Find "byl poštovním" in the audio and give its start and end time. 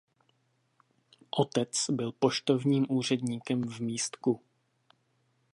1.89-2.85